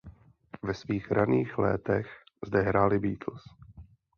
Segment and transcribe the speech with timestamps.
[0.63, 2.09] Ve svých raných létech
[2.47, 3.43] zde hráli Beatles.